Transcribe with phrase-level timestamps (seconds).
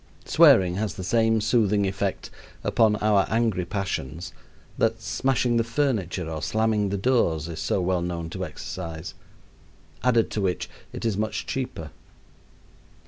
[0.25, 2.31] Swearing has the same soothing effect
[2.63, 4.33] upon our angry passions
[4.79, 9.13] that smashing the furniture or slamming the doors is so well known to exercise;
[10.03, 11.91] added to which it is much cheaper.